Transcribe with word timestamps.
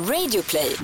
Radioplay. 0.00 0.76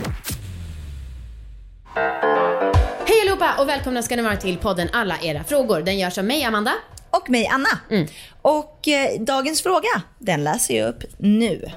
Hej 3.07 3.21
allihopa 3.23 3.63
och 3.63 3.69
välkomna 3.69 4.03
ska 4.03 4.17
ni 4.17 4.23
vara 4.23 4.37
till 4.37 4.59
podden 4.59 4.89
Alla 4.93 5.19
era 5.23 5.45
frågor. 5.45 5.81
Den 5.81 5.99
görs 5.99 6.19
av 6.19 6.25
mig, 6.25 6.45
Amanda. 6.45 6.73
Och 7.11 7.31
mig, 7.31 7.47
Anna. 7.47 7.69
Mm. 7.91 8.07
Och 8.43 8.89
eh, 8.89 9.21
dagens 9.21 9.63
fråga, 9.63 10.03
den 10.19 10.45
läser 10.45 10.79
jag 10.79 10.89
upp 10.89 11.05
nu. 11.19 11.71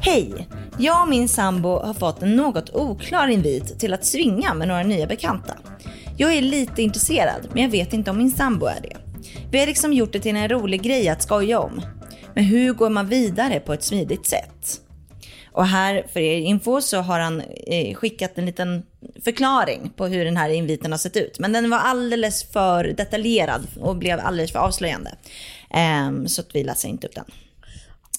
Hej! 0.00 0.48
Jag 0.78 1.02
och 1.02 1.08
min 1.08 1.28
sambo 1.28 1.68
har 1.68 1.94
fått 1.94 2.22
en 2.22 2.36
något 2.36 2.74
oklar 2.74 3.28
invit 3.28 3.78
till 3.78 3.94
att 3.94 4.06
svinga 4.06 4.54
med 4.54 4.68
några 4.68 4.82
nya 4.82 5.06
bekanta. 5.06 5.54
Jag 6.16 6.34
är 6.34 6.42
lite 6.42 6.82
intresserad, 6.82 7.48
men 7.52 7.62
jag 7.62 7.70
vet 7.70 7.92
inte 7.92 8.10
om 8.10 8.18
min 8.18 8.30
sambo 8.30 8.66
är 8.66 8.80
det. 8.82 8.96
Vi 9.50 9.58
har 9.58 9.66
liksom 9.66 9.92
gjort 9.92 10.12
det 10.12 10.20
till 10.20 10.36
en 10.36 10.48
rolig 10.48 10.82
grej 10.82 11.08
att 11.08 11.22
skoja 11.22 11.60
om. 11.60 11.82
Men 12.36 12.44
hur 12.44 12.72
går 12.72 12.90
man 12.90 13.06
vidare 13.08 13.60
på 13.60 13.72
ett 13.72 13.82
smidigt 13.82 14.26
sätt? 14.26 14.80
Och 15.52 15.66
här 15.66 16.06
för 16.12 16.20
er 16.20 16.38
info 16.38 16.80
så 16.80 17.00
har 17.00 17.20
han 17.20 17.40
eh, 17.66 17.94
skickat 17.94 18.38
en 18.38 18.46
liten 18.46 18.82
förklaring 19.24 19.92
på 19.96 20.06
hur 20.06 20.24
den 20.24 20.36
här 20.36 20.48
inviten 20.48 20.90
har 20.90 20.98
sett 20.98 21.16
ut. 21.16 21.38
Men 21.38 21.52
den 21.52 21.70
var 21.70 21.78
alldeles 21.78 22.52
för 22.52 22.84
detaljerad 22.84 23.66
och 23.80 23.96
blev 23.96 24.20
alldeles 24.20 24.52
för 24.52 24.58
avslöjande. 24.58 25.14
Ehm, 25.70 26.28
så 26.28 26.40
att 26.40 26.54
vi 26.54 26.64
läser 26.64 26.88
inte 26.88 27.06
upp 27.06 27.14
den. 27.14 27.24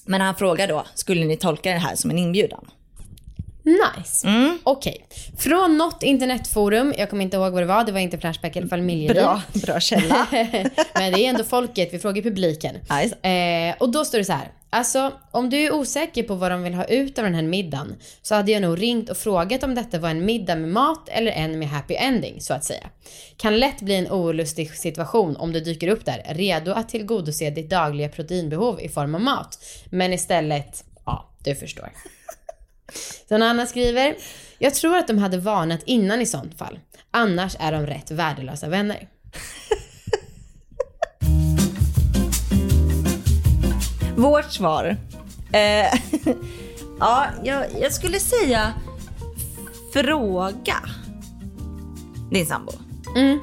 Men 0.04 0.20
han 0.20 0.34
frågar 0.34 0.68
då, 0.68 0.86
skulle 0.94 1.24
ni 1.24 1.36
tolka 1.36 1.72
det 1.72 1.78
här 1.78 1.96
som 1.96 2.10
en 2.10 2.18
inbjudan? 2.18 2.70
Nice. 3.68 4.28
Okej. 4.62 5.06
Från 5.38 5.78
något 5.78 6.02
internetforum, 6.02 6.94
jag 6.98 7.10
kommer 7.10 7.24
inte 7.24 7.36
ihåg 7.36 7.52
vad 7.52 7.62
det 7.62 7.66
var, 7.66 7.84
det 7.84 7.92
var 7.92 8.00
inte 8.00 8.18
Flashback 8.18 8.56
eller 8.56 8.68
familjeliv. 8.68 9.22
Bra, 9.22 9.42
bra 9.54 9.80
källa. 9.80 10.26
Men 10.94 11.12
det 11.12 11.24
är 11.24 11.28
ändå 11.28 11.44
folket, 11.44 11.88
vi 11.92 11.98
frågar 11.98 12.22
publiken. 12.22 12.76
Just 13.02 13.14
Eh, 13.22 13.74
och 13.78 13.88
då 13.88 14.04
står 14.04 14.18
det 14.18 14.24
så 14.24 14.32
här. 14.32 14.52
Alltså, 14.70 15.12
om 15.30 15.50
du 15.50 15.56
är 15.58 15.74
osäker 15.74 16.22
på 16.22 16.34
vad 16.34 16.50
de 16.50 16.62
vill 16.62 16.74
ha 16.74 16.84
ut 16.84 17.18
av 17.18 17.24
den 17.24 17.34
här 17.34 17.42
middagen 17.42 17.96
så 18.22 18.34
hade 18.34 18.52
jag 18.52 18.62
nog 18.62 18.82
ringt 18.82 19.10
och 19.10 19.16
frågat 19.16 19.62
om 19.62 19.74
detta 19.74 19.98
var 19.98 20.08
en 20.08 20.24
middag 20.24 20.56
med 20.56 20.68
mat 20.68 21.08
eller 21.08 21.32
en 21.32 21.58
med 21.58 21.68
happy 21.68 21.94
ending, 21.94 22.40
så 22.40 22.54
att 22.54 22.64
säga. 22.64 22.90
Kan 23.36 23.58
lätt 23.58 23.80
bli 23.80 23.94
en 23.94 24.10
olustig 24.10 24.74
situation 24.74 25.36
om 25.36 25.52
du 25.52 25.60
dyker 25.60 25.88
upp 25.88 26.04
där, 26.04 26.22
redo 26.28 26.72
att 26.72 26.88
tillgodose 26.88 27.50
ditt 27.50 27.70
dagliga 27.70 28.08
proteinbehov 28.08 28.80
i 28.80 28.88
form 28.88 29.14
av 29.14 29.20
mat. 29.20 29.58
Men 29.90 30.12
istället, 30.12 30.84
ja, 31.06 31.30
du 31.44 31.54
förstår. 31.54 31.92
Så 33.28 33.34
en 33.34 33.42
annan 33.42 33.66
skriver, 33.66 34.16
jag 34.58 34.74
tror 34.74 34.96
att 34.96 35.06
de 35.06 35.18
hade 35.18 35.38
varnat 35.38 35.80
innan 35.84 36.20
i 36.20 36.26
sånt 36.26 36.58
fall. 36.58 36.78
Annars 37.10 37.56
är 37.60 37.72
de 37.72 37.86
rätt 37.86 38.10
värdelösa 38.10 38.68
vänner. 38.68 39.08
Vårt 44.16 44.52
svar. 44.52 44.96
Eh, 45.52 45.94
ja, 47.00 47.26
jag, 47.44 47.66
jag 47.80 47.92
skulle 47.92 48.20
säga 48.20 48.74
fråga 49.92 50.76
din 52.30 52.46
sambo. 52.46 52.72
Mm. 53.16 53.40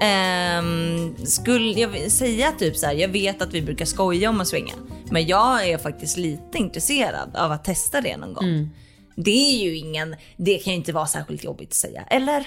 Ehm, 0.00 1.26
skulle 1.26 1.80
jag 1.80 2.10
säga 2.12 2.52
typ 2.58 2.76
så 2.76 2.86
här, 2.86 2.94
jag 2.94 3.08
vet 3.08 3.42
att 3.42 3.54
vi 3.54 3.62
brukar 3.62 3.84
skoja 3.84 4.30
om 4.30 4.40
att 4.40 4.48
swinga. 4.48 4.72
Men 5.10 5.26
jag 5.26 5.68
är 5.68 5.78
faktiskt 5.78 6.16
lite 6.16 6.58
intresserad 6.58 7.36
av 7.36 7.52
att 7.52 7.64
testa 7.64 8.00
det 8.00 8.16
någon 8.16 8.34
gång. 8.34 8.44
Mm. 8.44 8.70
Det 9.16 9.30
är 9.30 9.64
ju 9.64 9.76
ingen, 9.76 10.16
det 10.36 10.58
kan 10.58 10.72
ju 10.72 10.76
inte 10.76 10.92
vara 10.92 11.06
särskilt 11.06 11.44
jobbigt 11.44 11.68
att 11.68 11.74
säga, 11.74 12.04
eller? 12.10 12.46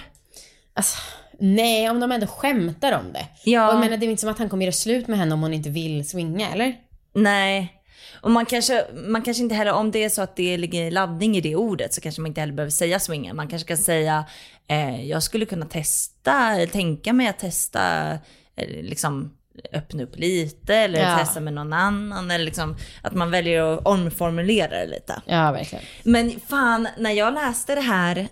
Alltså, 0.73 0.97
nej, 1.39 1.89
om 1.89 1.99
de 1.99 2.11
ändå 2.11 2.27
skämtar 2.27 2.91
om 2.91 3.13
det. 3.13 3.27
Ja. 3.43 3.67
Och 3.67 3.73
jag 3.73 3.79
menar, 3.79 3.97
det 3.97 4.05
är 4.05 4.09
inte 4.09 4.21
som 4.21 4.29
att 4.29 4.39
han 4.39 4.49
kommer 4.49 4.65
göra 4.65 4.73
slut 4.73 5.07
med 5.07 5.19
henne 5.19 5.33
om 5.33 5.41
hon 5.41 5.53
inte 5.53 5.69
vill 5.69 6.09
swinga, 6.09 6.49
eller? 6.49 6.75
Nej. 7.13 7.73
Och 8.21 8.31
man 8.31 8.45
kanske, 8.45 8.85
man 9.07 9.21
kanske 9.21 9.43
inte 9.43 9.55
heller, 9.55 9.73
om 9.73 9.91
det 9.91 10.03
är 10.03 10.09
så 10.09 10.21
att 10.21 10.35
det 10.35 10.57
ligger 10.57 10.91
laddning 10.91 11.37
i 11.37 11.41
det 11.41 11.55
ordet 11.55 11.93
så 11.93 12.01
kanske 12.01 12.21
man 12.21 12.27
inte 12.27 12.41
heller 12.41 12.53
behöver 12.53 12.71
säga 12.71 12.99
swinga. 12.99 13.33
Man 13.33 13.47
kanske 13.47 13.67
kan 13.67 13.77
säga, 13.77 14.25
eh, 14.67 15.05
jag 15.05 15.23
skulle 15.23 15.45
kunna 15.45 15.65
testa, 15.65 16.55
tänka 16.71 17.13
mig 17.13 17.27
att 17.27 17.39
testa, 17.39 18.11
eh, 18.55 18.67
liksom 18.81 19.36
öppna 19.73 20.03
upp 20.03 20.15
lite 20.15 20.75
eller 20.75 20.99
Ja. 20.99 21.17
testa 21.17 21.39
med 21.39 21.53
någon 21.53 21.73
annan. 21.73 22.31
Eller 22.31 22.45
liksom 22.45 22.77
att 23.01 23.13
man 23.13 23.31
väljer 23.31 23.73
att 23.73 23.85
omformulera 23.87 24.69
det 24.79 24.87
lite. 24.87 25.21
Ja, 25.25 25.51
verkligen. 25.51 25.85
Men 26.03 26.39
fan, 26.47 26.87
när 26.97 27.11
jag 27.11 27.33
läste 27.33 27.75
det 27.75 27.81
här 27.81 28.27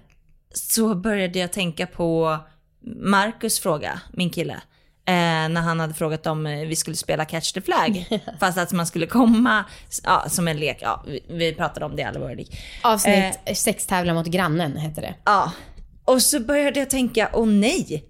så 0.54 0.96
började 0.96 1.40
jag 1.40 1.52
tänka 1.54 1.88
på 1.88 2.38
Marcus 3.02 3.60
fråga, 3.60 4.02
min 4.14 4.30
kille. 4.30 4.54
Eh, 5.08 5.14
när 5.50 5.62
han 5.62 5.80
hade 5.80 5.94
frågat 5.94 6.28
om 6.28 6.46
eh, 6.48 6.68
vi 6.68 6.76
skulle 6.76 6.96
spela 6.96 7.26
Catch 7.26 7.52
the 7.52 7.62
Flag. 7.62 8.20
fast 8.40 8.58
att 8.58 8.72
man 8.72 8.88
skulle 8.88 9.08
komma 9.08 9.66
ja, 10.04 10.26
som 10.30 10.48
en 10.48 10.58
lek. 10.60 10.78
Ja, 10.82 11.04
vi, 11.08 11.20
vi 11.30 11.54
pratade 11.54 11.86
om 11.86 11.96
det 11.96 12.02
i 12.02 12.06
alla 12.06 12.20
våra 12.20 12.34
lik. 12.34 12.58
Avsnitt 12.84 13.40
sex 13.56 13.86
tävlar 13.86 14.14
mot 14.14 14.28
grannen, 14.28 14.78
heter 14.78 15.02
det. 15.02 15.16
Ja. 15.26 15.52
Och 16.06 16.22
så 16.22 16.40
började 16.40 16.80
jag 16.80 16.90
tänka, 16.90 17.30
åh 17.34 17.48
nej. 17.48 18.06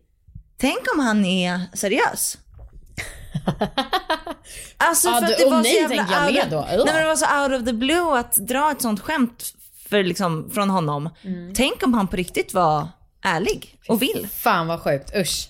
Tänk 0.58 0.80
om 0.94 1.00
han 1.00 1.26
är 1.26 1.60
seriös. 1.74 2.38
Alltså 4.78 5.08
Ja, 5.10 5.20
för 5.20 5.26
att 5.26 5.38
det 5.38 5.50
var 5.50 5.62
nej, 5.62 5.74
så 5.74 5.80
jävla 5.94 5.96
jag 6.12 6.26
out 6.26 6.34
med 6.34 6.44
of, 6.44 6.50
då. 6.50 6.62
nej, 6.68 6.94
men 6.94 6.96
det 7.02 7.06
var 7.08 7.16
så 7.16 7.42
out 7.44 7.62
of 7.62 7.66
the 7.68 7.74
blue 7.74 8.20
att 8.20 8.36
dra 8.36 8.72
ett 8.72 8.82
sånt 8.82 9.00
skämt 9.00 9.54
för, 9.90 10.04
liksom, 10.04 10.50
från 10.54 10.70
honom. 10.70 11.10
Mm. 11.24 11.54
Tänk 11.54 11.84
om 11.84 11.94
han 11.94 12.08
på 12.08 12.16
riktigt 12.16 12.54
var 12.54 12.88
ärlig 13.24 13.80
och 13.88 14.02
vill. 14.02 14.28
Fan 14.34 14.68
vad 14.68 14.82
sjukt, 14.82 15.16
usch. 15.16 15.50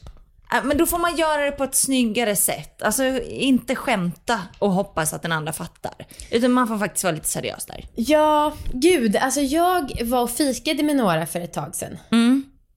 Äh, 0.53 0.63
Men 0.63 0.77
då 0.77 0.85
får 0.85 0.97
man 0.97 1.15
göra 1.15 1.45
det 1.45 1.51
på 1.51 1.63
ett 1.63 1.75
snyggare 1.75 2.35
sätt. 2.35 2.81
Alltså 2.81 3.03
inte 3.23 3.75
skämta 3.75 4.41
och 4.59 4.71
hoppas 4.71 5.13
att 5.13 5.21
den 5.21 5.31
andra 5.31 5.53
fattar. 5.53 5.93
Utan 6.31 6.51
man 6.51 6.67
får 6.67 6.77
faktiskt 6.77 7.03
vara 7.03 7.13
lite 7.13 7.27
seriös 7.27 7.65
där. 7.65 7.87
Ja, 7.95 8.53
gud. 8.73 9.15
Alltså 9.15 9.41
jag 9.41 10.03
var 10.03 10.21
och 10.21 10.31
fikade 10.31 10.83
med 10.83 10.95
några 10.95 11.25
för 11.25 11.39
ett 11.41 11.53
tag 11.53 11.75
sedan. 11.75 11.97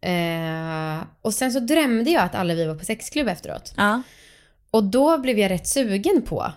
Eh, 0.00 1.02
och 1.22 1.34
sen 1.34 1.52
så 1.52 1.60
drömde 1.60 2.10
jag 2.10 2.22
att 2.22 2.34
alla 2.34 2.54
vi 2.54 2.64
var 2.66 2.74
på 2.74 2.84
sexklubb 2.84 3.28
efteråt. 3.28 3.72
Ja. 3.76 4.02
Och 4.78 4.84
då 4.84 5.18
blev 5.18 5.38
jag 5.38 5.50
rätt 5.50 5.66
sugen 5.68 6.22
på 6.22 6.52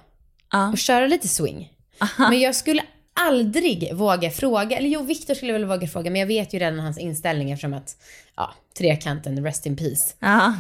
Ja. 0.52 0.60
att 0.74 0.80
köra 0.80 1.08
lite 1.08 1.28
swing. 1.28 1.70
Men 2.18 2.40
jag 2.40 2.56
skulle 2.56 2.84
aldrig 3.14 3.94
våga 3.96 4.32
fråga, 4.32 4.78
eller 4.78 4.90
jo 4.90 5.04
Viktor 5.04 5.34
skulle 5.34 5.54
väl 5.54 5.66
våga 5.66 5.88
fråga, 5.88 6.12
men 6.12 6.20
jag 6.20 6.28
vet 6.28 6.54
ju 6.54 6.60
redan 6.60 6.80
hans 6.80 6.98
inställning 6.98 7.52
eftersom 7.52 7.74
att, 7.74 7.96
ja, 8.36 8.54
trekanten, 8.78 9.44
rest 9.44 9.66
in 9.66 9.78
peace. 9.78 10.14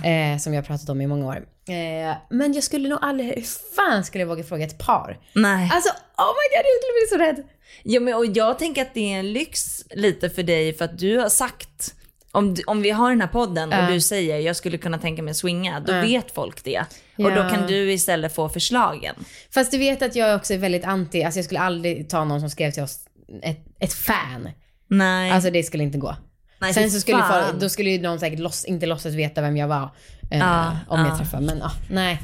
Eh, 0.09 0.37
som 0.37 0.53
jag 0.53 0.65
pratat 0.67 0.89
om 0.89 1.01
i 1.01 1.07
många 1.07 1.27
år. 1.27 1.35
Eh, 1.67 2.15
men 2.29 2.53
jag 2.53 2.63
skulle 2.63 2.89
nog 2.89 2.99
aldrig, 3.01 3.35
hur 3.35 3.75
fan 3.75 4.03
skulle 4.03 4.21
jag 4.21 4.27
våga 4.29 4.43
fråga 4.43 4.65
ett 4.65 4.77
par? 4.77 5.19
Nej. 5.35 5.69
Alltså, 5.73 5.89
oh 6.17 6.27
my 6.27 6.57
god, 6.57 6.65
jag 6.65 6.81
skulle 6.81 6.93
bli 6.99 7.35
så 7.35 7.41
rädd. 7.41 7.47
Ja, 7.83 7.99
men, 7.99 8.13
och 8.13 8.25
jag 8.25 8.59
tänker 8.59 8.81
att 8.81 8.93
det 8.93 9.13
är 9.13 9.19
en 9.19 9.33
lyx 9.33 9.85
lite 9.89 10.29
för 10.29 10.43
dig 10.43 10.73
för 10.73 10.85
att 10.85 10.99
du 10.99 11.17
har 11.17 11.29
sagt 11.29 11.95
om, 12.31 12.55
om 12.67 12.81
vi 12.81 12.89
har 12.89 13.09
den 13.09 13.21
här 13.21 13.27
podden 13.27 13.73
och 13.73 13.91
du 13.91 14.01
säger 14.01 14.39
jag 14.39 14.55
skulle 14.55 14.77
kunna 14.77 14.97
tänka 14.97 15.23
mig 15.23 15.33
swinga, 15.33 15.79
då 15.79 15.93
vet 15.93 16.31
folk 16.31 16.63
det. 16.63 16.83
Och 17.17 17.31
då 17.31 17.49
kan 17.49 17.67
du 17.67 17.91
istället 17.91 18.35
få 18.35 18.49
förslagen. 18.49 19.15
Fast 19.53 19.71
du 19.71 19.77
vet 19.77 20.01
att 20.01 20.15
jag 20.15 20.35
också 20.35 20.53
är 20.53 20.57
väldigt 20.57 20.85
anti, 20.85 21.23
alltså 21.23 21.37
jag 21.37 21.45
skulle 21.45 21.59
aldrig 21.59 22.09
ta 22.09 22.23
någon 22.23 22.39
som 22.39 22.49
skrev 22.49 22.71
till 22.71 22.83
oss, 22.83 22.99
ett, 23.43 23.65
ett 23.79 23.93
fan. 23.93 24.49
Nej. 24.87 25.31
Alltså 25.31 25.51
det 25.51 25.63
skulle 25.63 25.83
inte 25.83 25.97
gå. 25.97 26.15
Nej, 26.59 26.73
Sen 26.73 26.91
så 26.91 26.99
skulle 26.99 27.23
folk, 27.23 27.61
då 27.61 27.69
skulle 27.69 27.89
ju 27.89 28.01
någon 28.01 28.19
säkert 28.19 28.39
loss, 28.39 28.65
inte 28.65 28.85
låtsas 28.85 29.13
veta 29.13 29.41
vem 29.41 29.57
jag 29.57 29.67
var. 29.67 29.89
Eh, 30.31 30.67
om 30.87 30.99
ja. 30.99 31.07
jag 31.07 31.17
träffade, 31.17 31.45
men 31.45 31.57
ja, 31.57 31.71
nej. 31.89 32.21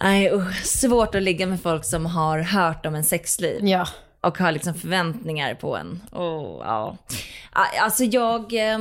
Nej, 0.00 0.32
usch, 0.32 0.64
svårt 0.64 1.14
att 1.14 1.22
ligga 1.22 1.46
med 1.46 1.60
folk 1.60 1.84
som 1.84 2.06
har 2.06 2.38
hört 2.38 2.86
om 2.86 2.94
en 2.94 3.04
sexliv. 3.04 3.66
Ja. 3.66 3.88
Och 4.28 4.38
har 4.38 4.52
liksom 4.52 4.74
förväntningar 4.74 5.54
på 5.54 5.76
en. 5.76 6.02
Oh, 6.12 6.62
ja. 6.64 6.96
Alltså 7.80 8.04
jag, 8.04 8.52
eh, 8.52 8.78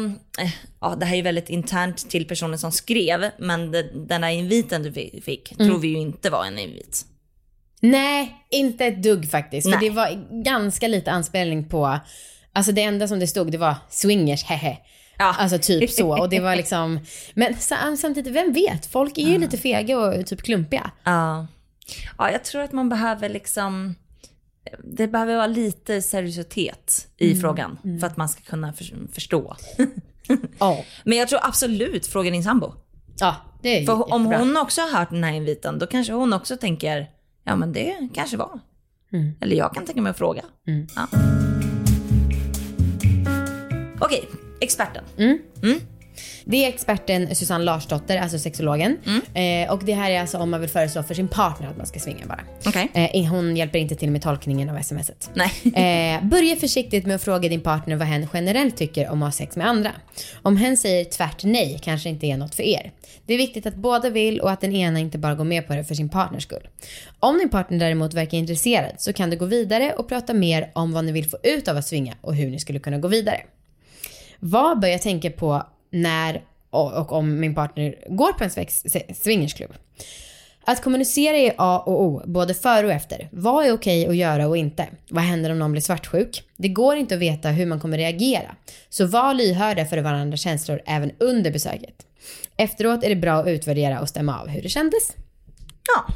ja 0.82 0.96
det 1.00 1.06
här 1.06 1.18
är 1.18 1.24
väldigt 1.24 1.50
internt 1.50 2.10
till 2.10 2.28
personen 2.28 2.60
som 2.60 2.72
skrev, 2.72 3.32
men 3.40 3.72
den 4.08 4.22
där 4.22 4.30
inviten 4.30 4.84
du 4.84 4.94
fi- 4.94 5.22
fick 5.26 5.52
Mm. 5.52 5.68
tror 5.68 5.80
vi 5.80 5.88
ju 5.88 5.98
inte 5.98 6.30
var 6.30 6.46
en 6.46 6.60
invit. 6.60 7.06
Nej, 7.82 8.36
inte 8.52 8.86
ett 8.86 9.04
dugg 9.04 9.32
faktiskt. 9.32 9.72
För 9.72 9.80
det 9.80 9.90
var 9.90 10.44
ganska 10.44 10.88
lite 10.88 11.12
anspelning 11.12 11.70
på, 11.70 12.00
alltså 12.54 12.72
det 12.72 12.82
enda 12.84 13.08
som 13.08 13.20
det 13.20 13.28
stod 13.28 13.52
det 13.52 13.58
var 13.58 13.76
swingers, 13.90 14.44
hehe. 14.44 14.78
Ja. 15.18 15.36
Alltså 15.40 15.58
typ 15.60 15.90
så. 15.92 16.20
Och 16.20 16.30
det 16.30 16.40
var 16.40 16.56
liksom, 16.56 17.00
men 17.34 17.56
sa- 17.56 17.96
samtidigt, 17.98 18.34
vem 18.34 18.54
vet? 18.54 18.86
Folk 18.86 19.18
är 19.18 19.22
ju 19.28 19.38
lite 19.38 19.58
fega 19.58 19.98
och 20.00 20.26
typ 20.28 20.42
klumpiga. 20.42 20.92
Ja. 21.04 21.48
ja, 22.18 22.32
jag 22.32 22.44
tror 22.44 22.62
att 22.62 22.72
man 22.72 22.90
behöver 22.90 23.30
liksom, 23.30 23.96
det 24.84 25.08
behöver 25.08 25.36
vara 25.36 25.48
lite 25.48 26.02
seriositet 26.02 27.08
i 27.18 27.28
Mm. 27.32 27.42
frågan 27.42 27.78
för 28.00 28.08
att 28.08 28.18
man 28.18 28.30
ska 28.30 28.42
kunna 28.42 28.74
för, 28.74 28.86
förstå. 29.14 29.56
Ja. 30.60 30.84
Men 31.04 31.18
jag 31.18 31.28
tror 31.28 31.40
absolut 31.44 32.08
fråga 32.08 32.32
din 32.32 32.44
sambo. 32.44 32.74
Ja, 33.20 33.36
det 33.62 33.70
är 33.82 33.86
För 33.86 34.14
om 34.14 34.26
hon 34.26 34.58
också 34.58 34.82
har 34.82 35.00
hört 35.00 35.10
den 35.10 35.24
här 35.24 35.34
inviten, 35.34 35.80
då 35.80 35.88
kanske 35.88 36.14
hon 36.14 36.34
också 36.34 36.58
tänker, 36.58 37.10
ja 37.44 37.56
men 37.56 37.74
det 37.74 38.10
kanske 38.14 38.38
var. 38.38 38.60
Eller 39.42 39.56
jag 39.56 39.74
kan 39.74 39.86
tänka 39.86 40.02
mig 40.02 40.10
att 40.10 40.18
fråga. 40.18 40.42
Ja. 40.96 41.08
Okej, 44.00 44.30
experten. 44.62 45.04
Mm. 46.18 46.48
Mm. 46.48 46.52
Det 46.52 46.66
är 46.66 46.70
experten 46.70 47.36
Susanne 47.36 47.64
Larsdotter, 47.64 48.18
alltså 48.18 48.40
sexologen. 48.40 48.98
Eh, 49.34 49.74
och 49.74 49.84
det 49.86 49.94
här 49.94 50.12
är 50.12 50.22
alltså 50.22 50.38
om 50.38 50.50
man 50.50 50.62
vill 50.62 50.70
föreslå 50.70 51.04
för 51.04 51.14
sin 51.14 51.28
partner 51.28 51.68
att 51.70 51.78
man 51.78 51.86
ska 51.86 52.00
svinga 52.00 52.26
bara. 52.26 52.44
Okej. 52.66 53.12
Eh, 53.14 53.30
hon 53.30 53.58
hjälper 53.58 53.80
inte 53.80 53.96
till 53.96 54.12
med 54.12 54.22
tolkningen 54.22 54.70
av 54.70 54.82
smset. 54.82 55.30
Nej. 55.34 55.52
Eh, 55.88 56.24
börja 56.24 56.56
försiktigt 56.56 57.06
med 57.06 57.16
att 57.16 57.24
fråga 57.24 57.50
din 57.50 57.62
partner 57.62 57.96
vad 57.96 58.08
hen 58.08 58.28
generellt 58.34 58.78
tycker 58.78 59.10
om 59.10 59.24
att 59.24 59.28
ha 59.28 59.32
sex 59.32 59.56
med 59.56 59.68
andra. 59.68 59.92
Om 60.42 60.58
hen 60.58 60.78
säger 60.78 61.06
tvärt 61.06 61.44
nej 61.44 61.80
kanske 61.84 62.10
inte 62.10 62.26
är 62.26 62.38
något 62.38 62.56
för 62.56 62.64
er. 62.64 62.92
Det 63.26 63.34
är 63.34 63.38
viktigt 63.38 63.66
att 63.66 63.76
båda 63.76 64.10
vill 64.10 64.40
och 64.40 64.52
att 64.52 64.62
den 64.62 64.76
ena 64.76 65.00
inte 65.00 65.18
bara 65.18 65.36
går 65.36 65.44
med 65.44 65.68
på 65.68 65.76
det 65.76 65.84
för 65.84 65.96
sin 65.96 66.10
partners 66.10 66.44
skull. 66.44 66.68
Om 67.20 67.38
din 67.38 67.50
partner 67.50 67.80
däremot 67.80 68.14
verkar 68.14 68.38
intresserad 68.38 68.92
så 68.98 69.14
kan 69.14 69.30
du 69.30 69.38
gå 69.38 69.46
vidare 69.46 69.94
och 69.94 70.10
prata 70.10 70.34
mer 70.34 70.72
om 70.74 70.94
vad 70.94 71.06
ni 71.06 71.12
vill 71.12 71.30
få 71.30 71.38
ut 71.44 71.68
av 71.68 71.78
att 71.78 71.88
svinga 71.88 72.16
och 72.22 72.36
hur 72.36 72.50
ni 72.52 72.60
skulle 72.60 72.80
kunna 72.80 72.98
gå 72.98 73.08
vidare. 73.08 73.42
Vad 74.40 74.80
bör 74.80 74.88
jag 74.88 75.02
tänka 75.02 75.30
på 75.30 75.64
när 75.90 76.44
och, 76.70 77.12
om 77.12 77.40
min 77.40 77.56
partner 77.56 77.96
går 78.10 78.34
på 78.34 78.44
en 78.44 79.16
swingersklubb? 79.16 79.74
Att 80.70 80.84
kommunicera 80.84 81.38
är 81.38 81.54
A 81.58 81.84
och 81.86 82.02
O, 82.04 82.22
både 82.26 82.54
före 82.54 82.88
och 82.88 82.94
efter. 82.94 83.30
Vad 83.32 83.66
är 83.66 83.72
okej 83.72 84.08
att 84.08 84.16
göra 84.16 84.48
och 84.48 84.58
inte? 84.58 84.88
Vad 85.10 85.24
händer 85.24 85.50
om 85.50 85.60
någon 85.60 85.72
blir 85.72 85.82
svartsjuk? 85.82 86.44
Det 86.58 86.68
går 86.68 86.96
inte 86.96 87.16
att 87.16 87.22
veta 87.22 87.50
hur 87.50 87.66
man 87.66 87.80
kommer 87.80 87.98
reagera. 87.98 88.56
Så 88.90 89.06
var 89.06 89.34
lyhörda 89.34 89.86
för 89.86 89.98
varandras 89.98 90.42
känslor 90.42 90.82
även 90.86 91.12
under 91.20 91.52
besöket. 91.52 92.06
Efteråt 92.58 93.04
är 93.04 93.10
det 93.10 93.16
bra 93.16 93.34
att 93.34 93.48
utvärdera 93.48 94.00
och 94.00 94.10
stämma 94.10 94.40
av 94.42 94.48
hur 94.48 94.62
det 94.62 94.70
kändes. 94.70 95.16
Ja, 95.88 96.14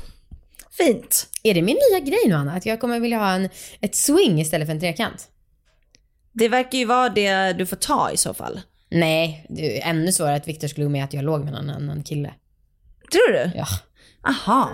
fint. 0.72 1.28
Är 1.44 1.54
det 1.54 1.62
min 1.62 1.78
nya 1.92 2.00
grej 2.00 2.24
nu 2.28 2.34
Anna? 2.34 2.54
Att 2.54 2.66
jag 2.66 2.82
kommer 2.82 3.00
vilja 3.00 3.18
ha 3.18 3.32
en, 3.32 3.50
ett 3.82 3.96
swing 3.96 4.42
istället 4.42 4.68
för 4.68 4.74
en 4.74 4.80
trekant? 4.80 5.28
Det 6.34 6.50
verkar 6.50 6.78
ju 6.78 6.86
vara 6.86 7.10
det 7.10 7.54
du 7.54 7.66
får 7.66 7.76
ta 7.76 8.12
i 8.12 8.18
så 8.18 8.34
fall. 8.34 8.62
Nej, 8.92 9.46
det 9.50 9.82
är 9.82 9.90
ännu 9.90 10.12
svårare 10.12 10.36
att 10.36 10.48
Viktor 10.48 10.68
skulle 10.68 10.84
gå 10.84 10.90
med 10.90 11.04
att 11.04 11.14
jag 11.14 11.24
låg 11.24 11.44
med 11.44 11.54
någon 11.54 11.70
annan 11.70 12.04
kille. 12.04 12.34
Tror 13.12 13.34
du? 13.34 13.52
Ja. 13.56 13.66
Aha. 14.28 14.70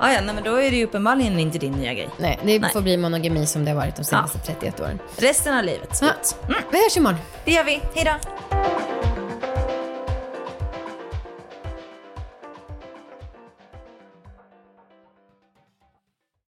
Ah, 0.00 0.12
ja, 0.12 0.20
nej, 0.20 0.34
men 0.34 0.44
då 0.44 0.56
är 0.56 0.70
det 0.70 0.76
ju 0.76 0.84
uppenbarligen 0.84 1.38
inte 1.38 1.58
din 1.58 1.72
nya 1.72 1.94
grej. 1.94 2.08
Nej, 2.18 2.38
det 2.44 2.58
Nej. 2.58 2.70
får 2.72 2.80
bli 2.80 2.96
monogami 2.96 3.46
som 3.46 3.64
det 3.64 3.70
har 3.70 3.76
varit 3.76 3.96
de 3.96 4.04
senaste 4.04 4.38
31 4.38 4.80
åren. 4.80 4.98
Resten 5.16 5.56
av 5.58 5.64
livet. 5.64 5.88
Ja. 5.90 5.96
Slut. 6.22 6.36
Vi 6.72 6.82
hörs 6.82 6.96
imorgon. 6.96 7.18
Det 7.44 7.52
gör 7.52 7.64
vi. 7.64 7.80
Hej 7.94 8.04
då. 8.04 8.47